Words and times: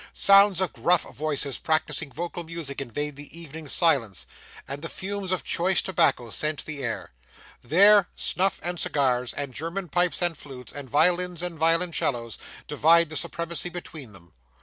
Sounds 0.13 0.59
of 0.59 0.73
gruff 0.73 1.03
voices 1.13 1.59
practising 1.59 2.11
vocal 2.11 2.43
music 2.43 2.81
invade 2.81 3.15
the 3.15 3.39
evening's 3.39 3.71
silence; 3.71 4.25
and 4.67 4.81
the 4.81 4.89
fumes 4.89 5.31
of 5.31 5.43
choice 5.43 5.79
tobacco 5.79 6.31
scent 6.31 6.65
the 6.65 6.83
air. 6.83 7.11
There, 7.63 8.07
snuff 8.15 8.59
and 8.63 8.79
cigars, 8.79 9.31
and 9.31 9.53
German 9.53 9.89
pipes 9.89 10.23
and 10.23 10.35
flutes, 10.35 10.73
and 10.73 10.89
violins 10.89 11.43
and 11.43 11.55
violoncellos, 11.59 12.39
divide 12.67 13.09
the 13.09 13.15
supremacy 13.15 13.69
between 13.69 14.11
them. 14.11 14.33